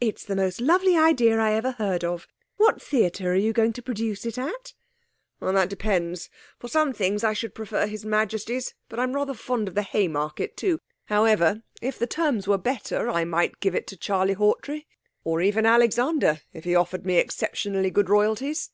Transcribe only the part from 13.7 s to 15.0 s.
it to Charlie Hawtrey,